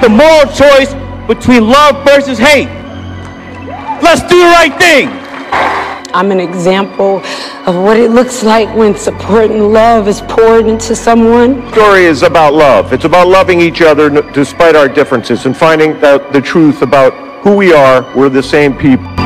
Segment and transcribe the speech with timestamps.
[0.00, 0.94] make the moral choice
[1.26, 2.68] between love versus hate.
[4.02, 5.08] Let's do the right thing.
[6.12, 7.18] I'm an example
[7.66, 11.60] of what it looks like when support and love is poured into someone.
[11.60, 12.92] The story is about love.
[12.92, 17.56] It's about loving each other despite our differences and finding out the truth about who
[17.56, 18.02] we are.
[18.16, 19.19] We're the same people.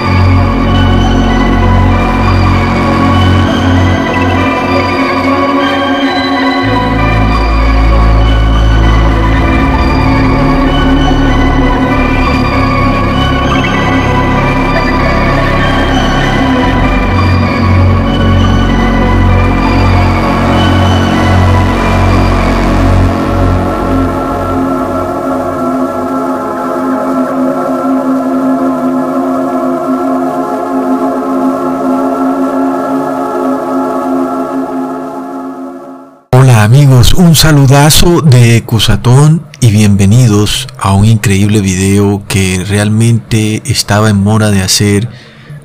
[36.85, 44.23] Amigos, un saludazo de Cusatón y bienvenidos a un increíble video que realmente estaba en
[44.23, 45.09] mora de hacer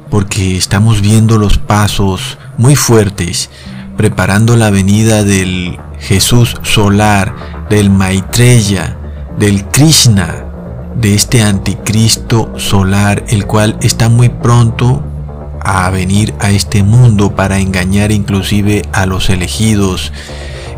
[0.09, 3.50] porque estamos viendo los pasos muy fuertes
[3.97, 7.36] preparando la venida del Jesús solar,
[7.69, 8.96] del Maitreya,
[9.38, 10.46] del Krishna,
[10.96, 15.03] de este anticristo solar, el cual está muy pronto
[15.59, 20.13] a venir a este mundo para engañar inclusive a los elegidos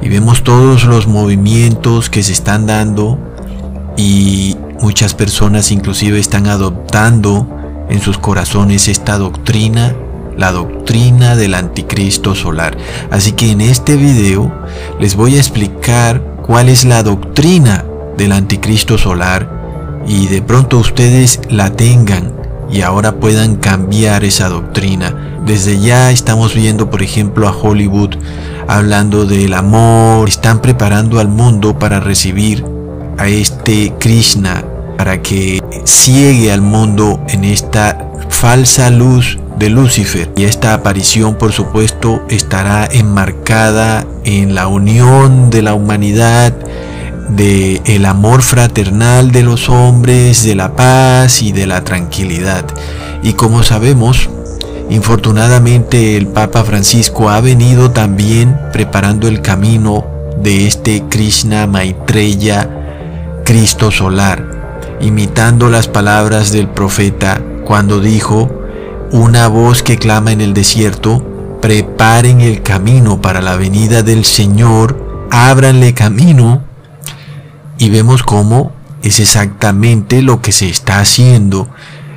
[0.01, 3.19] y vemos todos los movimientos que se están dando
[3.97, 7.47] y muchas personas inclusive están adoptando
[7.89, 9.95] en sus corazones esta doctrina,
[10.37, 12.77] la doctrina del anticristo solar.
[13.11, 14.51] Así que en este video
[14.99, 17.85] les voy a explicar cuál es la doctrina
[18.17, 22.33] del anticristo solar y de pronto ustedes la tengan
[22.71, 25.20] y ahora puedan cambiar esa doctrina.
[25.45, 28.15] Desde ya estamos viendo, por ejemplo, a Hollywood
[28.67, 32.63] hablando del amor, están preparando al mundo para recibir
[33.17, 34.63] a este Krishna,
[34.97, 37.97] para que ciegue al mundo en esta
[38.29, 40.31] falsa luz de Lucifer.
[40.37, 46.53] Y esta aparición, por supuesto, estará enmarcada en la unión de la humanidad,
[47.29, 52.65] de el amor fraternal de los hombres, de la paz y de la tranquilidad.
[53.23, 54.29] Y como sabemos,
[54.89, 60.05] infortunadamente el Papa Francisco ha venido también preparando el camino
[60.41, 62.69] de este Krishna Maitreya,
[63.45, 68.49] Cristo solar, imitando las palabras del profeta cuando dijo,
[69.11, 71.23] una voz que clama en el desierto,
[71.61, 76.63] preparen el camino para la venida del Señor, ábranle camino
[77.77, 81.67] y vemos cómo es exactamente lo que se está haciendo.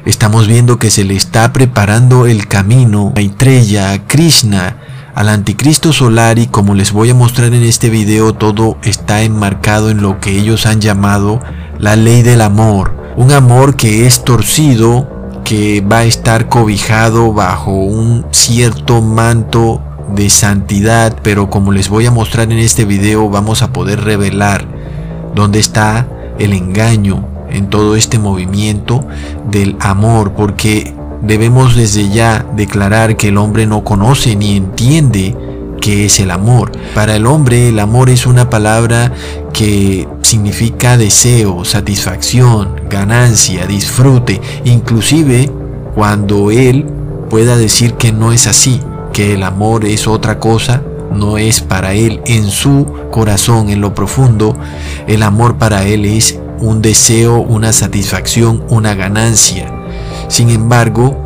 [0.07, 4.77] Estamos viendo que se le está preparando el camino a Maitreya, a Krishna,
[5.15, 9.89] al anticristo solar y como les voy a mostrar en este video todo está enmarcado
[9.89, 11.41] en lo que ellos han llamado
[11.79, 12.95] la ley del amor.
[13.17, 15.09] Un amor que es torcido,
[15.43, 19.83] que va a estar cobijado bajo un cierto manto
[20.15, 24.67] de santidad, pero como les voy a mostrar en este video vamos a poder revelar
[25.35, 26.07] dónde está
[26.39, 29.07] el engaño en todo este movimiento
[29.51, 35.35] del amor, porque debemos desde ya declarar que el hombre no conoce ni entiende
[35.81, 36.73] qué es el amor.
[36.95, 39.13] Para el hombre el amor es una palabra
[39.53, 45.51] que significa deseo, satisfacción, ganancia, disfrute, inclusive
[45.95, 46.87] cuando él
[47.31, 48.81] pueda decir que no es así,
[49.13, 53.95] que el amor es otra cosa, no es para él en su corazón, en lo
[53.95, 54.57] profundo,
[55.07, 59.71] el amor para él es un deseo, una satisfacción, una ganancia.
[60.29, 61.17] Sin embargo,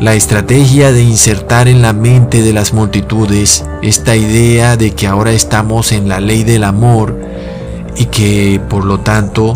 [0.00, 5.32] la estrategia de insertar en la mente de las multitudes esta idea de que ahora
[5.32, 7.18] estamos en la ley del amor
[7.96, 9.54] y que por lo tanto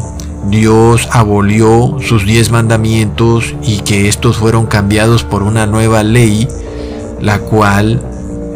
[0.48, 6.48] Dios abolió sus diez mandamientos y que estos fueron cambiados por una nueva ley,
[7.20, 8.02] la cual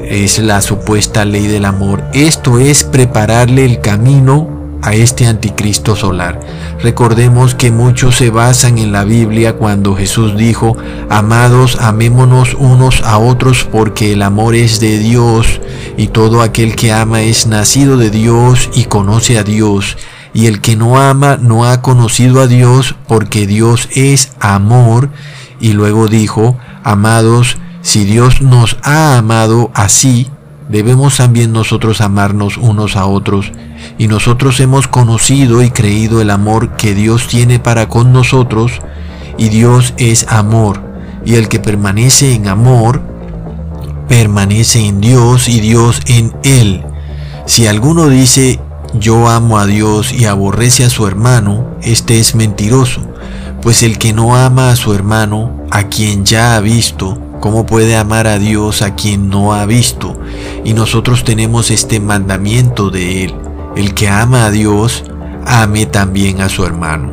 [0.09, 2.03] es la supuesta ley del amor.
[2.15, 4.54] Esto es prepararle el camino
[4.85, 6.39] a este anticristo solar.
[6.83, 10.77] Recordemos que muchos se basan en la Biblia cuando Jesús dijo,
[11.09, 15.61] amados, amémonos unos a otros porque el amor es de Dios
[15.97, 19.97] y todo aquel que ama es nacido de Dios y conoce a Dios.
[20.35, 25.09] Y el que no ama no ha conocido a Dios porque Dios es amor.
[25.61, 30.29] Y luego dijo, amados, si Dios nos ha amado así,
[30.69, 33.53] debemos también nosotros amarnos unos a otros.
[33.99, 38.81] Y nosotros hemos conocido y creído el amor que Dios tiene para con nosotros,
[39.37, 40.81] y Dios es amor.
[41.25, 43.03] Y el que permanece en amor,
[44.09, 46.85] permanece en Dios y Dios en él.
[47.47, 48.61] Si alguno dice
[48.99, 53.01] yo amo a Dios y aborrece a su hermano, este es mentiroso,
[53.61, 57.95] pues el que no ama a su hermano, a quien ya ha visto, ¿cómo puede
[57.95, 60.19] amar a Dios a quien no ha visto?
[60.65, 63.35] Y nosotros tenemos este mandamiento de Él,
[63.77, 65.05] el que ama a Dios,
[65.45, 67.13] ame también a su hermano.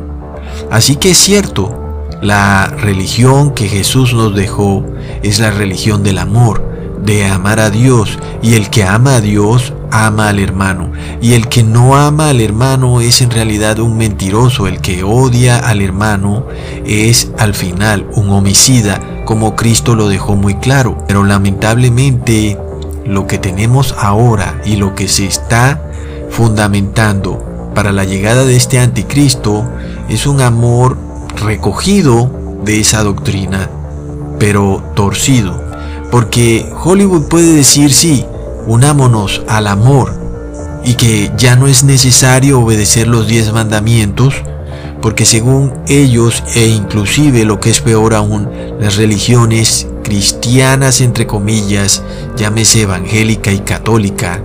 [0.70, 4.86] Así que es cierto, la religión que Jesús nos dejó
[5.22, 6.64] es la religión del amor,
[7.04, 10.90] de amar a Dios, y el que ama a Dios ama al hermano,
[11.20, 15.58] y el que no ama al hermano es en realidad un mentiroso, el que odia
[15.58, 16.46] al hermano
[16.84, 21.04] es al final un homicida, como Cristo lo dejó muy claro.
[21.06, 22.58] Pero lamentablemente
[23.04, 25.82] lo que tenemos ahora y lo que se está
[26.30, 29.68] fundamentando para la llegada de este anticristo
[30.08, 30.96] es un amor
[31.36, 32.30] recogido
[32.64, 33.68] de esa doctrina,
[34.38, 35.62] pero torcido.
[36.10, 38.26] Porque Hollywood puede decir, sí,
[38.66, 40.14] unámonos al amor
[40.84, 44.34] y que ya no es necesario obedecer los diez mandamientos,
[45.00, 48.48] porque según ellos e inclusive lo que es peor aún,
[48.80, 52.02] las religiones cristianas entre comillas,
[52.36, 54.42] llámese evangélica y católica,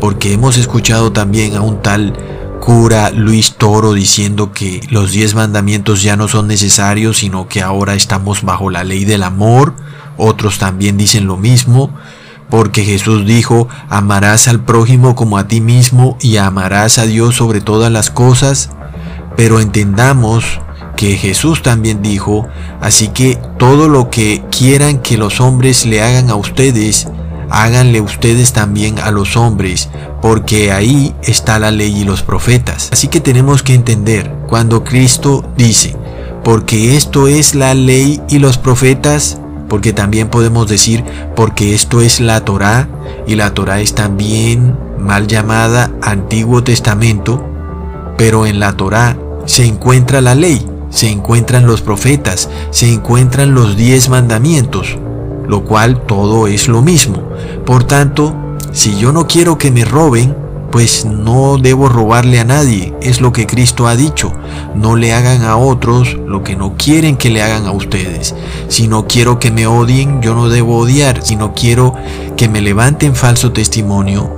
[0.00, 2.14] porque hemos escuchado también a un tal
[2.60, 7.94] cura Luis Toro diciendo que los diez mandamientos ya no son necesarios, sino que ahora
[7.94, 9.74] estamos bajo la ley del amor.
[10.16, 11.90] Otros también dicen lo mismo,
[12.50, 17.60] porque Jesús dijo, amarás al prójimo como a ti mismo y amarás a Dios sobre
[17.60, 18.70] todas las cosas.
[19.36, 20.60] Pero entendamos
[20.96, 22.46] que Jesús también dijo,
[22.80, 27.08] así que todo lo que quieran que los hombres le hagan a ustedes,
[27.48, 29.88] háganle ustedes también a los hombres,
[30.20, 32.90] porque ahí está la ley y los profetas.
[32.92, 35.96] Así que tenemos que entender cuando Cristo dice,
[36.44, 39.39] porque esto es la ley y los profetas,
[39.70, 41.04] porque también podemos decir,
[41.36, 42.88] porque esto es la Torá,
[43.26, 47.42] y la Torá es también mal llamada Antiguo Testamento,
[48.18, 53.76] pero en la Torá se encuentra la ley, se encuentran los profetas, se encuentran los
[53.76, 54.98] diez mandamientos,
[55.46, 57.22] lo cual todo es lo mismo.
[57.64, 58.34] Por tanto,
[58.72, 60.36] si yo no quiero que me roben,
[60.70, 64.32] pues no debo robarle a nadie, es lo que Cristo ha dicho.
[64.74, 68.34] No le hagan a otros lo que no quieren que le hagan a ustedes.
[68.68, 71.22] Si no quiero que me odien, yo no debo odiar.
[71.22, 71.94] Si no quiero
[72.36, 74.30] que me levanten falso testimonio,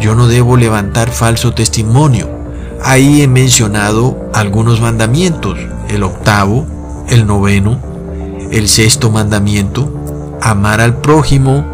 [0.00, 2.28] yo no debo levantar falso testimonio.
[2.84, 5.58] Ahí he mencionado algunos mandamientos,
[5.88, 6.66] el octavo,
[7.08, 7.78] el noveno,
[8.50, 9.90] el sexto mandamiento,
[10.42, 11.64] amar al prójimo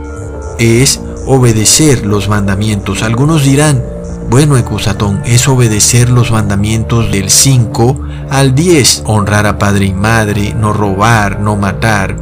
[0.58, 3.02] es obedecer los mandamientos.
[3.02, 3.82] Algunos dirán,
[4.28, 10.54] bueno, Ecusatón, es obedecer los mandamientos del 5 al 10, honrar a padre y madre,
[10.54, 12.14] no robar, no matar.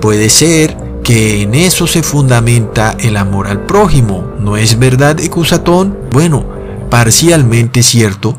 [0.00, 4.32] Puede ser que en eso se fundamenta el amor al prójimo.
[4.40, 5.96] ¿No es verdad, Ecusatón?
[6.10, 6.44] Bueno,
[6.90, 8.36] parcialmente cierto,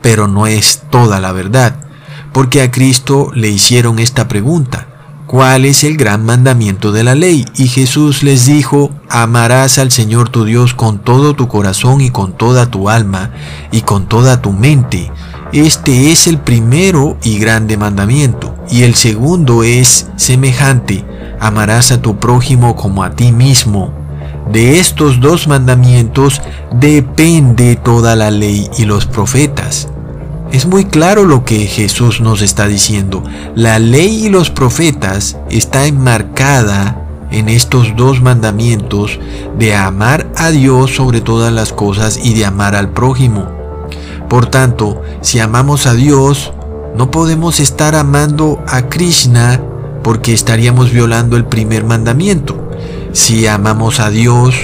[0.00, 1.76] pero no es toda la verdad,
[2.32, 4.87] porque a Cristo le hicieron esta pregunta.
[5.28, 7.44] ¿Cuál es el gran mandamiento de la ley?
[7.54, 12.32] Y Jesús les dijo, amarás al Señor tu Dios con todo tu corazón y con
[12.32, 13.32] toda tu alma
[13.70, 15.12] y con toda tu mente.
[15.52, 18.54] Este es el primero y grande mandamiento.
[18.70, 21.04] Y el segundo es semejante,
[21.38, 23.92] amarás a tu prójimo como a ti mismo.
[24.50, 26.40] De estos dos mandamientos
[26.72, 29.88] depende toda la ley y los profetas.
[30.50, 33.22] Es muy claro lo que Jesús nos está diciendo.
[33.54, 39.18] La ley y los profetas está enmarcada en estos dos mandamientos
[39.58, 43.46] de amar a Dios sobre todas las cosas y de amar al prójimo.
[44.30, 46.54] Por tanto, si amamos a Dios,
[46.96, 49.60] no podemos estar amando a Krishna
[50.02, 52.70] porque estaríamos violando el primer mandamiento.
[53.12, 54.54] Si amamos a Dios,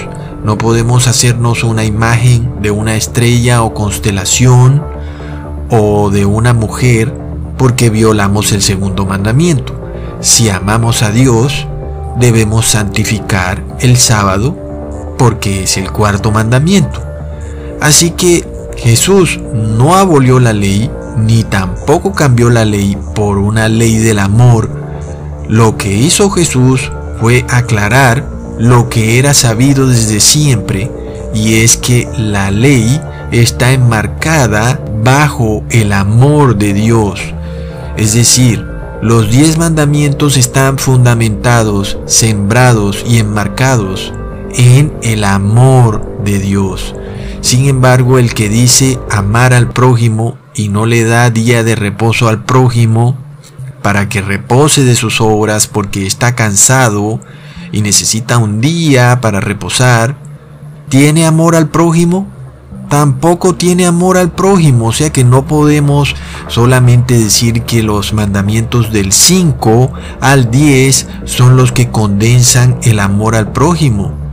[0.44, 4.93] no podemos hacernos una imagen de una estrella o constelación
[5.76, 7.12] o de una mujer
[7.56, 9.74] porque violamos el segundo mandamiento.
[10.20, 11.66] Si amamos a Dios,
[12.18, 14.56] debemos santificar el sábado
[15.18, 17.02] porque es el cuarto mandamiento.
[17.80, 23.98] Así que Jesús no abolió la ley ni tampoco cambió la ley por una ley
[23.98, 24.68] del amor.
[25.48, 26.90] Lo que hizo Jesús
[27.20, 28.24] fue aclarar
[28.58, 30.90] lo que era sabido desde siempre
[31.34, 33.00] y es que la ley
[33.32, 37.20] está enmarcada bajo el amor de Dios.
[37.96, 38.64] Es decir,
[39.02, 44.12] los diez mandamientos están fundamentados, sembrados y enmarcados
[44.54, 46.94] en el amor de Dios.
[47.40, 52.28] Sin embargo, el que dice amar al prójimo y no le da día de reposo
[52.28, 53.18] al prójimo
[53.82, 57.20] para que repose de sus obras porque está cansado
[57.70, 60.16] y necesita un día para reposar,
[60.88, 62.26] ¿tiene amor al prójimo?
[62.88, 66.14] Tampoco tiene amor al prójimo, o sea que no podemos
[66.48, 73.34] solamente decir que los mandamientos del 5 al 10 son los que condensan el amor
[73.34, 74.24] al prójimo.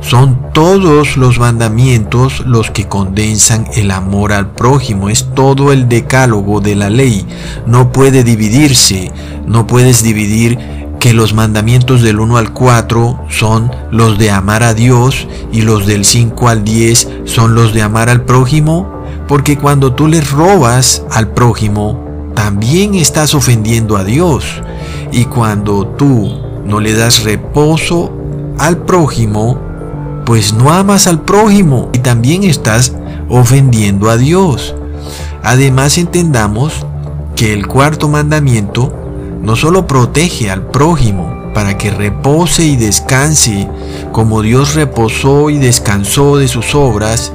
[0.00, 5.08] Son todos los mandamientos los que condensan el amor al prójimo.
[5.08, 7.26] Es todo el decálogo de la ley.
[7.66, 9.10] No puede dividirse.
[9.46, 14.74] No puedes dividir que los mandamientos del 1 al 4 son los de amar a
[14.74, 19.92] Dios y los del 5 al 10 son los de amar al prójimo, porque cuando
[19.92, 24.46] tú le robas al prójimo, también estás ofendiendo a Dios.
[25.12, 28.10] Y cuando tú no le das reposo
[28.58, 29.60] al prójimo,
[30.24, 32.96] pues no amas al prójimo y también estás
[33.28, 34.74] ofendiendo a Dios.
[35.44, 36.84] Además entendamos
[37.36, 39.05] que el cuarto mandamiento
[39.40, 43.68] no solo protege al prójimo para que repose y descanse
[44.12, 47.32] como Dios reposó y descansó de sus obras,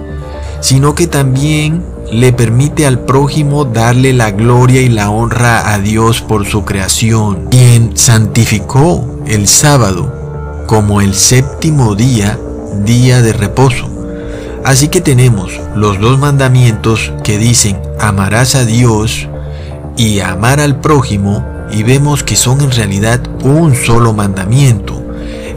[0.59, 6.21] sino que también le permite al prójimo darle la gloria y la honra a Dios
[6.21, 10.13] por su creación, quien santificó el sábado
[10.67, 12.37] como el séptimo día
[12.85, 13.89] día de reposo.
[14.63, 19.27] Así que tenemos los dos mandamientos que dicen amarás a Dios
[19.97, 25.01] y amar al prójimo y vemos que son en realidad un solo mandamiento.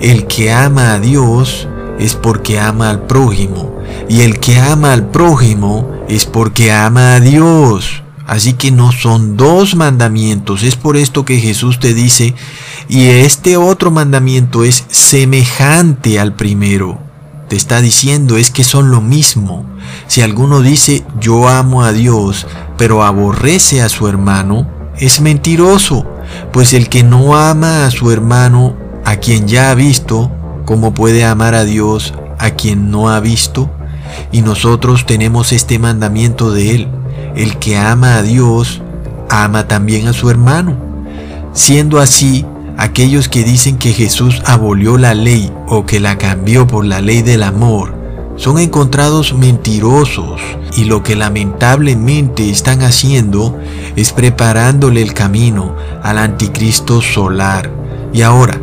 [0.00, 1.68] El que ama a Dios
[1.98, 3.74] es porque ama al prójimo
[4.08, 8.02] y el que ama al prójimo es porque ama a Dios.
[8.26, 10.62] Así que no son dos mandamientos.
[10.62, 12.34] Es por esto que Jesús te dice,
[12.88, 17.04] y este otro mandamiento es semejante al primero
[17.48, 19.66] te está diciendo es que son lo mismo.
[20.06, 26.06] Si alguno dice yo amo a Dios, pero aborrece a su hermano, es mentiroso,
[26.52, 30.30] pues el que no ama a su hermano, a quien ya ha visto,
[30.64, 33.70] ¿cómo puede amar a Dios a quien no ha visto?
[34.32, 36.88] Y nosotros tenemos este mandamiento de Él.
[37.34, 38.82] El que ama a Dios,
[39.28, 40.76] ama también a su hermano.
[41.52, 42.46] Siendo así,
[42.76, 47.22] aquellos que dicen que Jesús abolió la ley o que la cambió por la ley
[47.22, 47.93] del amor,
[48.36, 50.40] son encontrados mentirosos
[50.76, 53.58] y lo que lamentablemente están haciendo
[53.96, 57.70] es preparándole el camino al anticristo solar.
[58.12, 58.60] Y ahora,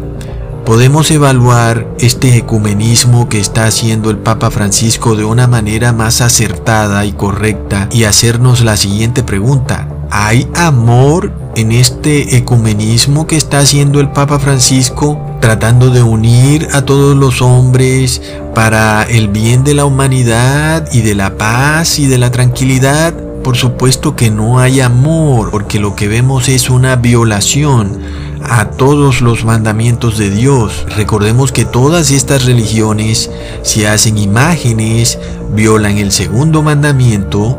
[0.66, 7.06] podemos evaluar este ecumenismo que está haciendo el Papa Francisco de una manera más acertada
[7.06, 9.88] y correcta y hacernos la siguiente pregunta.
[10.14, 16.82] ¿Hay amor en este ecumenismo que está haciendo el Papa Francisco, tratando de unir a
[16.82, 18.22] todos los hombres
[18.54, 23.14] para el bien de la humanidad y de la paz y de la tranquilidad?
[23.42, 28.00] Por supuesto que no hay amor, porque lo que vemos es una violación
[28.44, 30.86] a todos los mandamientos de Dios.
[30.98, 35.20] Recordemos que todas estas religiones, si hacen imágenes,
[35.54, 37.58] violan el segundo mandamiento,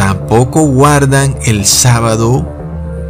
[0.00, 2.48] tampoco guardan el sábado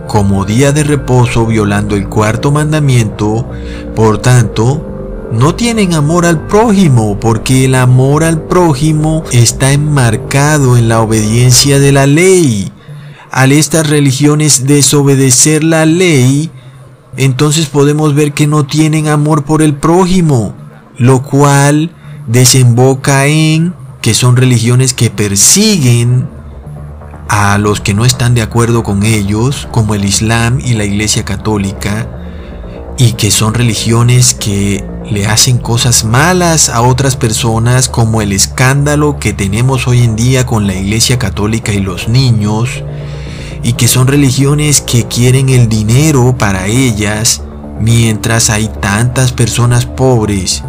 [0.09, 3.49] como día de reposo violando el cuarto mandamiento,
[3.95, 10.89] por tanto, no tienen amor al prójimo, porque el amor al prójimo está enmarcado en
[10.89, 12.73] la obediencia de la ley.
[13.31, 16.51] Al estas religiones desobedecer la ley,
[17.17, 20.57] entonces podemos ver que no tienen amor por el prójimo,
[20.99, 21.93] lo cual
[22.27, 26.40] desemboca en que son religiones que persiguen
[27.31, 31.25] a los que no están de acuerdo con ellos, como el Islam y la Iglesia
[31.25, 32.09] Católica,
[32.99, 39.21] y que son religiones que le hacen cosas malas a otras personas, como el escándalo
[39.21, 42.83] que tenemos hoy en día con la Iglesia Católica y los niños,
[43.63, 47.43] y que son religiones que quieren el dinero para ellas,
[47.79, 50.65] mientras hay tantas personas pobres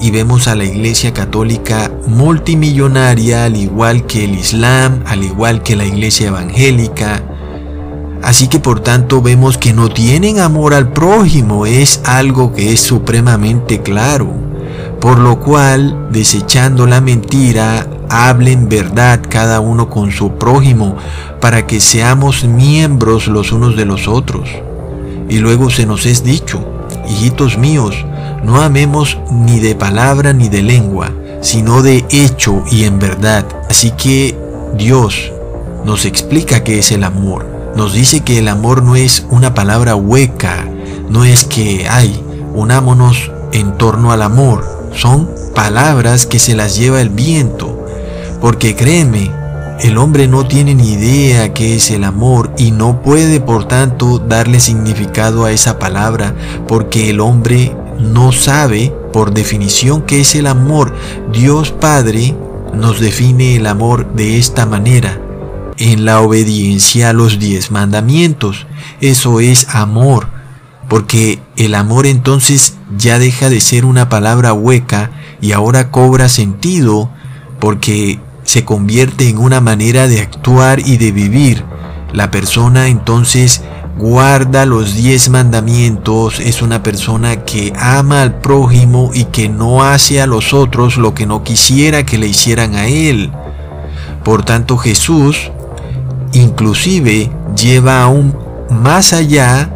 [0.00, 5.76] y vemos a la Iglesia Católica multimillonaria, al igual que el Islam, al igual que
[5.76, 7.22] la Iglesia Evangélica.
[8.22, 12.80] Así que por tanto vemos que no tienen amor al prójimo, es algo que es
[12.80, 14.32] supremamente claro.
[15.00, 20.96] Por lo cual, desechando la mentira, hablen verdad cada uno con su prójimo,
[21.40, 24.48] para que seamos miembros los unos de los otros.
[25.28, 26.60] Y luego se nos es dicho,
[27.08, 27.94] hijitos míos,
[28.48, 31.12] no amemos ni de palabra ni de lengua,
[31.42, 33.44] sino de hecho y en verdad.
[33.68, 34.38] Así que
[34.74, 35.30] Dios
[35.84, 37.46] nos explica qué es el amor.
[37.76, 40.66] Nos dice que el amor no es una palabra hueca,
[41.10, 42.24] no es que hay,
[42.54, 44.64] unámonos en torno al amor.
[44.94, 47.84] Son palabras que se las lleva el viento.
[48.40, 49.30] Porque créeme,
[49.80, 54.18] el hombre no tiene ni idea qué es el amor y no puede por tanto
[54.18, 56.34] darle significado a esa palabra
[56.66, 60.94] porque el hombre no sabe por definición qué es el amor.
[61.32, 62.36] Dios Padre
[62.74, 65.20] nos define el amor de esta manera,
[65.76, 68.66] en la obediencia a los diez mandamientos.
[69.00, 70.28] Eso es amor,
[70.88, 77.10] porque el amor entonces ya deja de ser una palabra hueca y ahora cobra sentido
[77.60, 81.64] porque se convierte en una manera de actuar y de vivir.
[82.12, 83.62] La persona entonces
[83.98, 90.20] guarda los diez mandamientos, es una persona que ama al prójimo y que no hace
[90.22, 93.32] a los otros lo que no quisiera que le hicieran a él.
[94.24, 95.50] Por tanto Jesús
[96.32, 98.36] inclusive lleva aún
[98.70, 99.70] más allá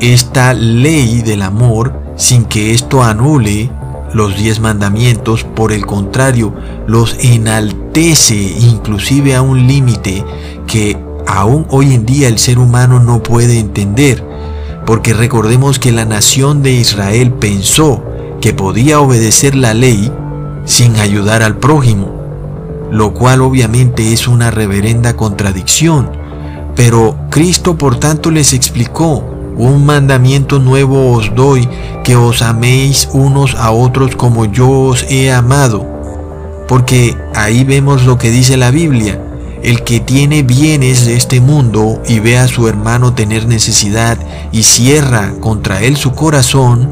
[0.00, 3.70] esta ley del amor sin que esto anule
[4.12, 6.54] los diez mandamientos, por el contrario,
[6.86, 10.24] los enaltece inclusive a un límite
[10.66, 14.24] que aún hoy en día el ser humano no puede entender,
[14.86, 18.02] porque recordemos que la nación de Israel pensó
[18.40, 20.12] que podía obedecer la ley
[20.64, 22.10] sin ayudar al prójimo,
[22.90, 26.10] lo cual obviamente es una reverenda contradicción.
[26.74, 29.24] Pero Cristo por tanto les explicó,
[29.56, 31.66] un mandamiento nuevo os doy,
[32.04, 35.86] que os améis unos a otros como yo os he amado.
[36.68, 39.18] Porque ahí vemos lo que dice la Biblia.
[39.66, 44.16] El que tiene bienes de este mundo y ve a su hermano tener necesidad
[44.52, 46.88] y cierra contra él su corazón,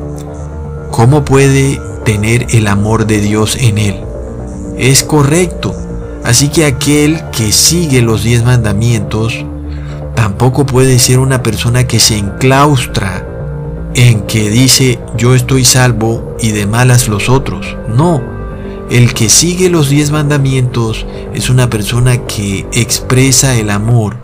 [0.90, 4.00] ¿cómo puede tener el amor de Dios en él?
[4.76, 5.72] Es correcto.
[6.24, 9.44] Así que aquel que sigue los diez mandamientos
[10.16, 13.24] tampoco puede ser una persona que se enclaustra
[13.94, 17.76] en que dice yo estoy salvo y de malas los otros.
[17.88, 18.33] No,
[18.90, 24.18] el que sigue los diez mandamientos es una persona que expresa el amor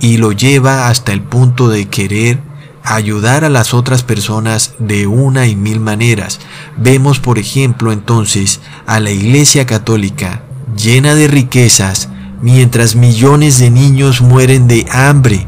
[0.00, 2.40] y lo lleva hasta el punto de querer
[2.82, 6.40] ayudar a las otras personas de una y mil maneras.
[6.76, 10.42] Vemos, por ejemplo, entonces a la Iglesia Católica
[10.76, 12.08] llena de riquezas,
[12.40, 15.46] mientras millones de niños mueren de hambre.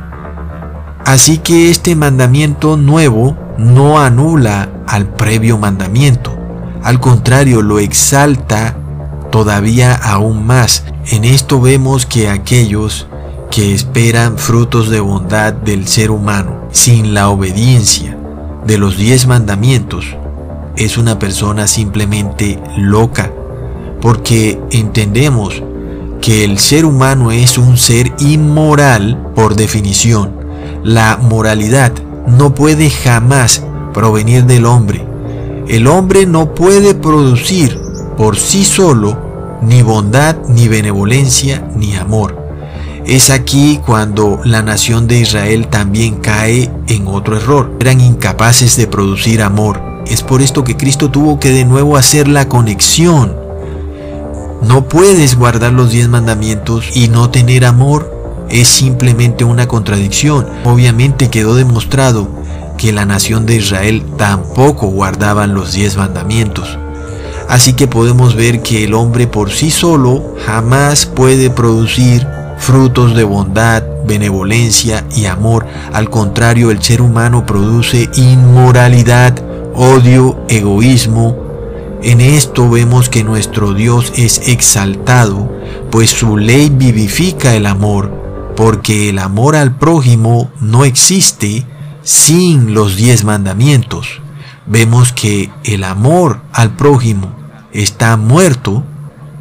[1.04, 6.38] Así que este mandamiento nuevo no anula al previo mandamiento,
[6.82, 8.76] al contrario lo exalta
[9.30, 10.84] todavía aún más.
[11.10, 13.06] En esto vemos que aquellos
[13.50, 18.16] que esperan frutos de bondad del ser humano sin la obediencia
[18.66, 20.06] de los diez mandamientos
[20.76, 23.30] es una persona simplemente loca,
[24.00, 25.62] porque entendemos
[26.20, 30.32] que el ser humano es un ser inmoral por definición.
[30.82, 31.92] La moralidad
[32.26, 35.11] no puede jamás provenir del hombre.
[35.72, 37.76] El hombre no puede producir
[38.16, 42.40] por sí solo ni bondad, ni benevolencia, ni amor.
[43.04, 47.72] Es aquí cuando la nación de Israel también cae en otro error.
[47.80, 49.82] Eran incapaces de producir amor.
[50.06, 53.42] Es por esto que Cristo tuvo que de nuevo hacer la conexión
[54.62, 58.46] no puedes guardar los diez mandamientos y no tener amor.
[58.48, 60.46] Es simplemente una contradicción.
[60.64, 62.28] Obviamente quedó demostrado
[62.82, 66.80] que la nación de Israel tampoco guardaban los diez mandamientos.
[67.48, 72.26] Así que podemos ver que el hombre por sí solo jamás puede producir
[72.58, 75.64] frutos de bondad, benevolencia y amor.
[75.92, 79.38] Al contrario, el ser humano produce inmoralidad,
[79.76, 81.36] odio, egoísmo,
[82.02, 85.48] en esto vemos que nuestro Dios es exaltado,
[85.92, 88.10] pues su ley vivifica el amor,
[88.56, 91.64] porque el amor al prójimo no existe
[92.02, 94.20] sin los diez mandamientos.
[94.66, 97.34] Vemos que el amor al prójimo
[97.72, 98.84] está muerto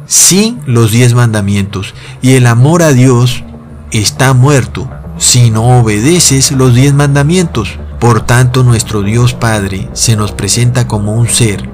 [0.06, 3.44] sin los diez mandamientos y el amor a Dios
[3.92, 7.78] está muerto si no obedeces los diez mandamientos.
[8.00, 11.70] Por tanto, nuestro Dios Padre se nos presenta como un ser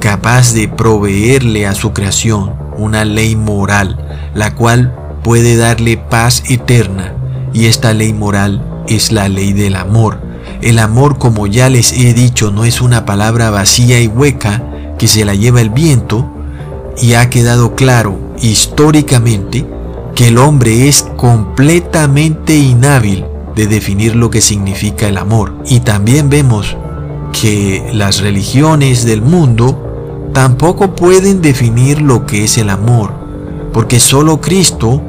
[0.00, 3.98] capaz de proveerle a su creación una ley moral,
[4.34, 7.14] la cual puede darle paz eterna.
[7.52, 10.20] Y esta ley moral es la ley del amor.
[10.62, 14.62] El amor, como ya les he dicho, no es una palabra vacía y hueca
[14.98, 16.28] que se la lleva el viento,
[17.00, 19.64] y ha quedado claro históricamente
[20.14, 23.24] que el hombre es completamente inhábil
[23.54, 25.54] de definir lo que significa el amor.
[25.66, 26.76] Y también vemos
[27.32, 33.12] que las religiones del mundo tampoco pueden definir lo que es el amor,
[33.72, 35.00] porque solo Cristo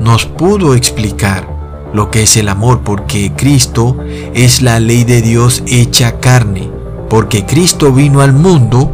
[0.00, 1.53] nos pudo explicar
[1.94, 3.96] lo que es el amor, porque Cristo
[4.34, 6.68] es la ley de Dios hecha carne,
[7.08, 8.90] porque Cristo vino al mundo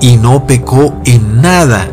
[0.00, 1.90] y no pecó en nada,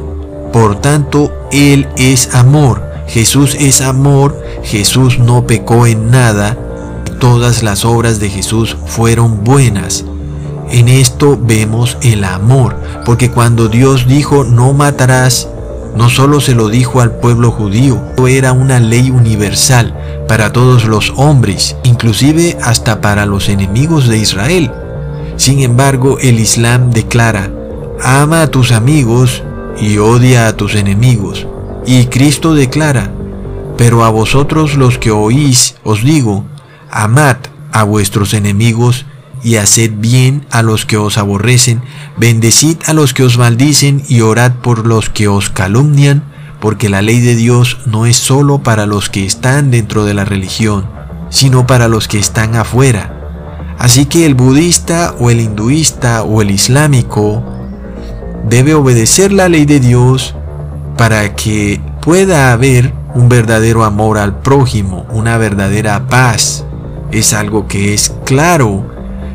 [0.54, 6.56] por tanto Él es amor, Jesús es amor, Jesús no pecó en nada,
[7.20, 10.06] todas las obras de Jesús fueron buenas,
[10.70, 15.50] en esto vemos el amor, porque cuando Dios dijo no matarás,
[15.96, 19.96] no solo se lo dijo al pueblo judío, era una ley universal
[20.28, 24.72] para todos los hombres, inclusive hasta para los enemigos de Israel.
[25.36, 27.52] Sin embargo, el Islam declara,
[28.02, 29.44] ama a tus amigos
[29.80, 31.48] y odia a tus enemigos.
[31.86, 33.12] Y Cristo declara,
[33.78, 36.46] pero a vosotros los que oís os digo,
[36.90, 37.38] amad
[37.72, 39.06] a vuestros enemigos
[39.44, 41.82] y haced bien a los que os aborrecen,
[42.18, 46.24] bendecid a los que os maldicen y orad por los que os calumnian,
[46.60, 50.24] porque la ley de Dios no es sólo para los que están dentro de la
[50.24, 50.86] religión,
[51.30, 53.20] sino para los que están afuera.
[53.78, 57.44] Así que el budista o el hinduista o el islámico
[58.48, 60.36] debe obedecer la ley de Dios
[60.98, 66.66] para que pueda haber un verdadero amor al prójimo, una verdadera paz.
[67.12, 68.93] Es algo que es claro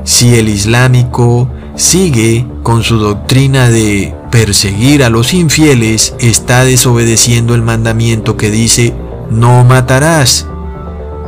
[0.08, 7.60] si el islámico sigue con su doctrina de perseguir a los infieles, está desobedeciendo el
[7.60, 8.94] mandamiento que dice
[9.30, 10.46] no matarás.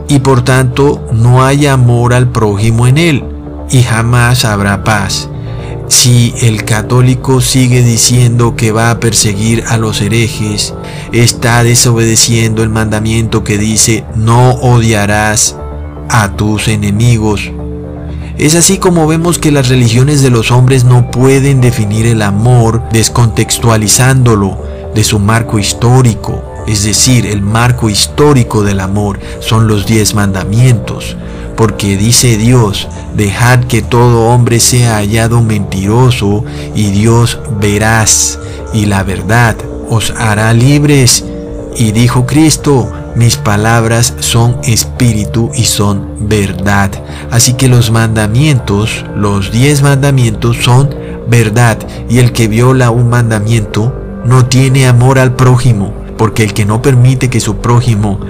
[0.08, 3.24] Y por tanto no hay amor al prójimo en él
[3.70, 5.28] y jamás habrá paz.
[5.88, 10.72] Si el católico sigue diciendo que va a perseguir a los herejes,
[11.12, 15.54] está desobedeciendo el mandamiento que dice no odiarás
[16.08, 17.52] a tus enemigos.
[18.40, 22.82] Es así como vemos que las religiones de los hombres no pueden definir el amor
[22.90, 24.56] descontextualizándolo
[24.94, 26.42] de su marco histórico.
[26.66, 31.18] Es decir, el marco histórico del amor son los diez mandamientos.
[31.54, 36.42] Porque dice Dios, dejad que todo hombre sea hallado mentiroso
[36.74, 38.38] y Dios verás
[38.72, 39.54] y la verdad
[39.90, 41.26] os hará libres.
[41.76, 46.90] Y dijo Cristo, mis palabras son espíritu y son verdad.
[47.30, 50.94] Así que los mandamientos, los diez mandamientos son
[51.28, 51.78] verdad.
[52.08, 53.94] Y el que viola un mandamiento
[54.24, 58.20] no tiene amor al prójimo, porque el que no permite que su prójimo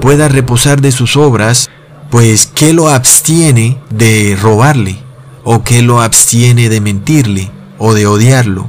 [0.00, 1.68] pueda reposar de sus obras,
[2.10, 4.98] pues ¿qué lo abstiene de robarle?
[5.44, 7.50] ¿O qué lo abstiene de mentirle?
[7.78, 8.68] ¿O de odiarlo?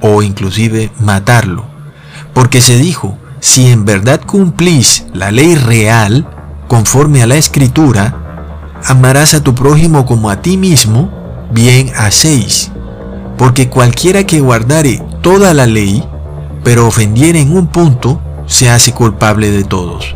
[0.00, 1.64] ¿O inclusive matarlo?
[2.34, 6.28] Porque se dijo, si en verdad cumplís la ley real,
[6.68, 8.14] conforme a la escritura,
[8.84, 11.10] amarás a tu prójimo como a ti mismo,
[11.50, 12.70] bien hacéis.
[13.36, 16.04] Porque cualquiera que guardare toda la ley,
[16.62, 20.14] pero ofendiere en un punto, se hace culpable de todos.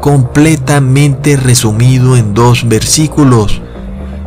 [0.00, 3.60] Completamente resumido en dos versículos.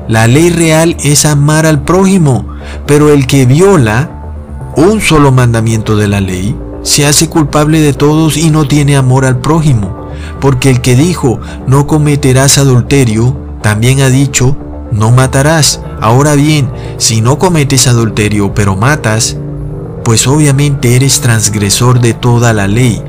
[0.07, 2.45] La ley real es amar al prójimo,
[2.85, 4.09] pero el que viola
[4.75, 9.25] un solo mandamiento de la ley, se hace culpable de todos y no tiene amor
[9.25, 14.57] al prójimo, porque el que dijo, no cometerás adulterio, también ha dicho,
[14.91, 15.79] no matarás.
[16.01, 19.37] Ahora bien, si no cometes adulterio pero matas,
[20.03, 23.01] pues obviamente eres transgresor de toda la ley.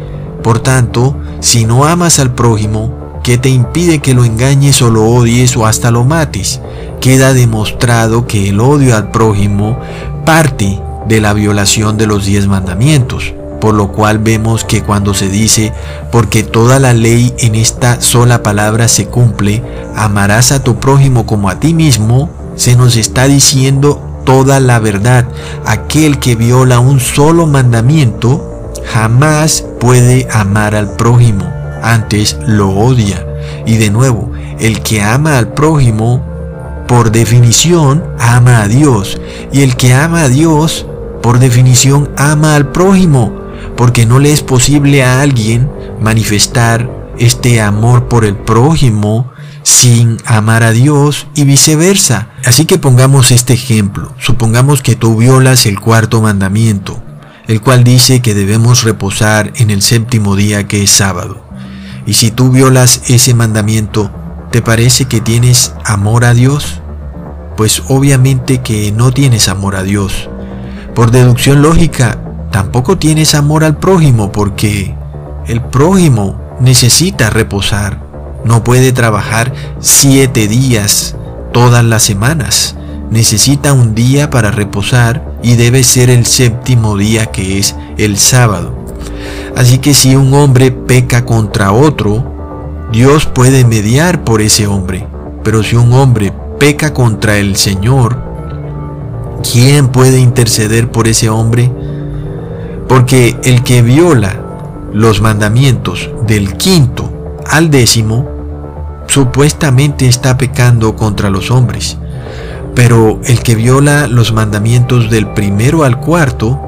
[0.42, 5.04] Por tanto, si no amas al prójimo, ¿qué te impide que lo engañes o lo
[5.04, 6.60] odies o hasta lo mates?
[7.00, 9.78] Queda demostrado que el odio al prójimo
[10.24, 13.34] parte de la violación de los diez mandamientos
[13.64, 15.72] por lo cual vemos que cuando se dice,
[16.12, 19.62] porque toda la ley en esta sola palabra se cumple,
[19.96, 25.24] amarás a tu prójimo como a ti mismo, se nos está diciendo toda la verdad.
[25.64, 31.50] Aquel que viola un solo mandamiento jamás puede amar al prójimo,
[31.82, 33.26] antes lo odia.
[33.64, 36.22] Y de nuevo, el que ama al prójimo,
[36.86, 39.18] por definición, ama a Dios.
[39.52, 40.84] Y el que ama a Dios,
[41.22, 43.43] por definición, ama al prójimo
[43.76, 49.32] porque no le es posible a alguien manifestar este amor por el prójimo
[49.62, 52.28] sin amar a Dios y viceversa.
[52.44, 54.12] Así que pongamos este ejemplo.
[54.18, 57.02] Supongamos que tú violas el cuarto mandamiento,
[57.48, 61.42] el cual dice que debemos reposar en el séptimo día que es sábado.
[62.06, 64.10] Y si tú violas ese mandamiento,
[64.50, 66.80] ¿te parece que tienes amor a Dios?
[67.56, 70.28] Pues obviamente que no tienes amor a Dios.
[70.94, 72.20] Por deducción lógica,
[72.54, 74.94] tampoco tienes amor al prójimo porque
[75.48, 77.98] el prójimo necesita reposar.
[78.44, 81.16] No puede trabajar siete días
[81.52, 82.76] todas las semanas.
[83.10, 88.72] Necesita un día para reposar y debe ser el séptimo día que es el sábado.
[89.56, 95.08] Así que si un hombre peca contra otro, Dios puede mediar por ese hombre.
[95.42, 98.16] Pero si un hombre peca contra el Señor,
[99.42, 101.72] ¿quién puede interceder por ese hombre?
[102.88, 104.40] Porque el que viola
[104.92, 107.10] los mandamientos del quinto
[107.50, 108.28] al décimo,
[109.06, 111.98] supuestamente está pecando contra los hombres.
[112.74, 116.60] Pero el que viola los mandamientos del primero al cuarto,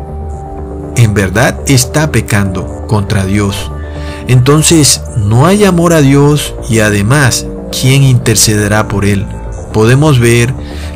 [0.96, 3.70] en verdad está pecando contra Dios.
[4.28, 9.26] Entonces no hay amor a Dios y además, ¿quién intercederá por él?
[9.72, 10.52] Podemos ver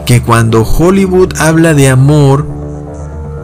[0.06, 2.46] que cuando Hollywood habla de amor,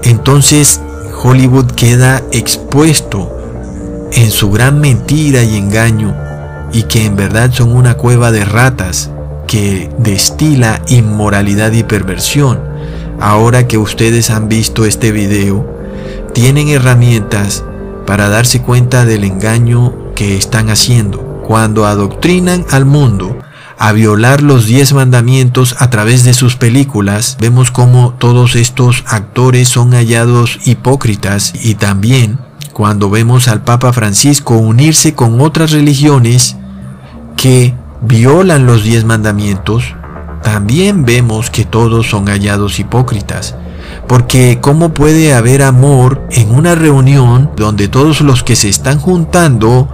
[0.02, 0.80] entonces
[1.22, 3.32] Hollywood queda expuesto
[4.12, 6.14] en su gran mentira y engaño
[6.72, 9.10] y que en verdad son una cueva de ratas
[9.46, 12.60] que destila inmoralidad y perversión.
[13.18, 15.66] Ahora que ustedes han visto este video,
[16.34, 17.64] tienen herramientas
[18.06, 23.38] para darse cuenta del engaño que están haciendo cuando adoctrinan al mundo
[23.78, 29.68] a violar los diez mandamientos a través de sus películas, vemos cómo todos estos actores
[29.68, 32.38] son hallados hipócritas y también
[32.72, 36.56] cuando vemos al Papa Francisco unirse con otras religiones
[37.36, 39.94] que violan los diez mandamientos,
[40.42, 43.54] también vemos que todos son hallados hipócritas.
[44.06, 49.88] Porque ¿cómo puede haber amor en una reunión donde todos los que se están juntando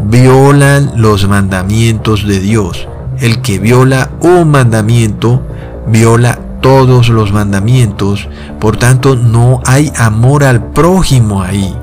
[0.00, 2.88] violan los mandamientos de Dios?
[3.18, 5.42] El que viola un mandamiento,
[5.86, 8.28] viola todos los mandamientos.
[8.60, 11.76] Por tanto, no hay amor al prójimo ahí.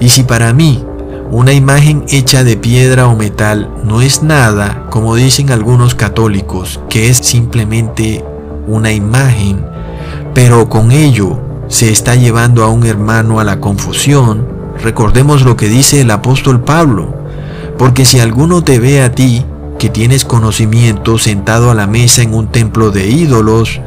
[0.00, 0.84] Y si para mí
[1.30, 7.10] una imagen hecha de piedra o metal no es nada, como dicen algunos católicos, que
[7.10, 8.24] es simplemente
[8.66, 9.64] una imagen,
[10.34, 14.46] pero con ello se está llevando a un hermano a la confusión,
[14.82, 17.14] recordemos lo que dice el apóstol Pablo,
[17.76, 19.44] porque si alguno te ve a ti,
[19.78, 23.80] que tienes conocimiento sentado a la mesa en un templo de ídolos,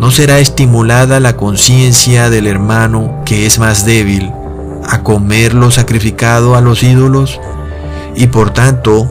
[0.00, 4.32] ¿no será estimulada la conciencia del hermano que es más débil
[4.88, 7.38] a comer lo sacrificado a los ídolos?
[8.14, 9.06] Y por tanto,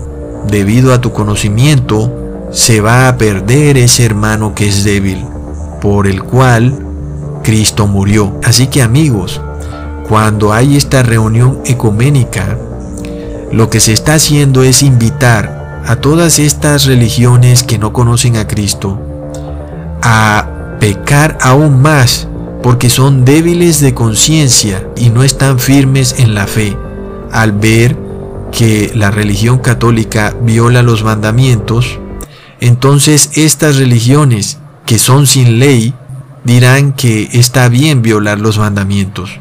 [0.47, 2.11] debido a tu conocimiento,
[2.51, 5.23] se va a perder ese hermano que es débil,
[5.79, 6.79] por el cual
[7.43, 8.39] Cristo murió.
[8.43, 9.41] Así que amigos,
[10.09, 12.57] cuando hay esta reunión ecuménica,
[13.51, 18.47] lo que se está haciendo es invitar a todas estas religiones que no conocen a
[18.47, 18.99] Cristo
[20.01, 22.27] a pecar aún más
[22.63, 26.75] porque son débiles de conciencia y no están firmes en la fe
[27.31, 27.95] al ver
[28.51, 31.99] que la religión católica viola los mandamientos,
[32.59, 35.93] entonces estas religiones que son sin ley
[36.43, 39.39] dirán que está bien violar los mandamientos.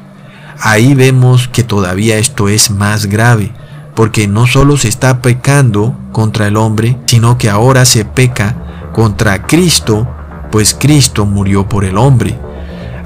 [0.58, 3.52] Ahí vemos que todavía esto es más grave,
[3.94, 9.46] porque no solo se está pecando contra el hombre, sino que ahora se peca contra
[9.46, 10.06] Cristo,
[10.50, 12.38] pues Cristo murió por el hombre.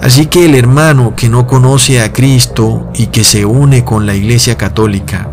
[0.01, 4.15] Así que el hermano que no conoce a Cristo y que se une con la
[4.15, 5.29] iglesia católica,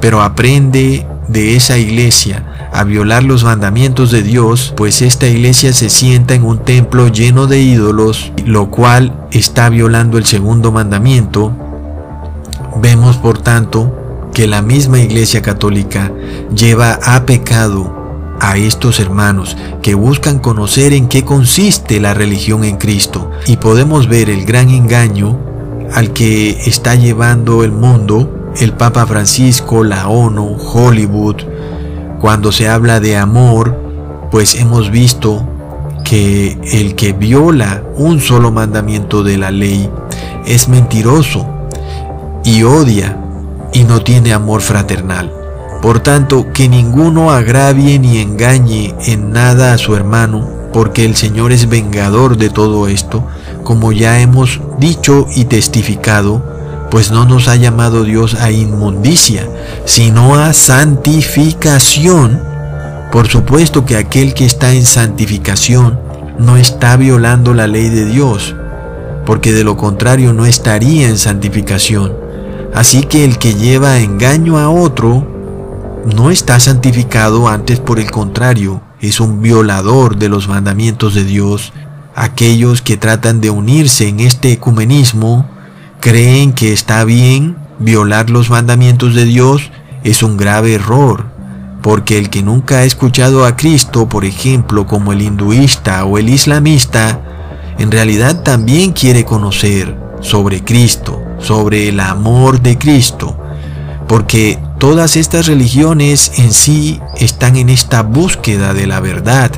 [0.00, 5.90] pero aprende de esa iglesia a violar los mandamientos de Dios, pues esta iglesia se
[5.90, 11.52] sienta en un templo lleno de ídolos, lo cual está violando el segundo mandamiento.
[12.76, 13.99] Vemos por tanto
[14.32, 16.12] que la misma Iglesia Católica
[16.54, 18.00] lleva a pecado
[18.40, 23.30] a estos hermanos que buscan conocer en qué consiste la religión en Cristo.
[23.46, 25.38] Y podemos ver el gran engaño
[25.92, 31.36] al que está llevando el mundo, el Papa Francisco, la ONU, Hollywood,
[32.20, 33.76] cuando se habla de amor,
[34.30, 35.46] pues hemos visto
[36.04, 39.90] que el que viola un solo mandamiento de la ley
[40.46, 41.46] es mentiroso
[42.44, 43.16] y odia
[43.72, 45.32] y no tiene amor fraternal.
[45.82, 51.52] Por tanto, que ninguno agravie ni engañe en nada a su hermano, porque el Señor
[51.52, 53.26] es vengador de todo esto,
[53.64, 56.42] como ya hemos dicho y testificado,
[56.90, 59.48] pues no nos ha llamado Dios a inmundicia,
[59.84, 62.42] sino a santificación.
[63.12, 65.98] Por supuesto que aquel que está en santificación
[66.38, 68.54] no está violando la ley de Dios,
[69.24, 72.29] porque de lo contrario no estaría en santificación.
[72.74, 75.26] Así que el que lleva engaño a otro
[76.14, 81.72] no está santificado, antes por el contrario, es un violador de los mandamientos de Dios.
[82.14, 85.48] Aquellos que tratan de unirse en este ecumenismo
[86.00, 89.70] creen que está bien violar los mandamientos de Dios
[90.04, 91.26] es un grave error,
[91.82, 96.28] porque el que nunca ha escuchado a Cristo, por ejemplo, como el hinduista o el
[96.28, 97.20] islamista,
[97.78, 103.36] en realidad también quiere conocer sobre Cristo sobre el amor de Cristo,
[104.06, 109.50] porque todas estas religiones en sí están en esta búsqueda de la verdad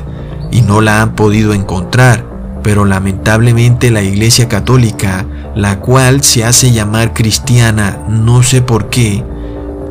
[0.51, 2.25] y no la han podido encontrar,
[2.61, 9.23] pero lamentablemente la Iglesia Católica, la cual se hace llamar cristiana, no sé por qué,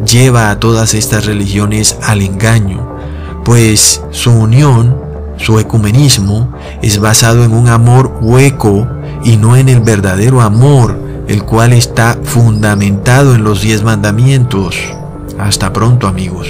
[0.06, 2.96] lleva a todas estas religiones al engaño,
[3.44, 4.96] pues su unión,
[5.36, 6.52] su ecumenismo,
[6.82, 8.88] es basado en un amor hueco
[9.24, 14.76] y no en el verdadero amor el cual está fundamentado en los diez mandamientos.
[15.38, 16.48] Hasta pronto amigos.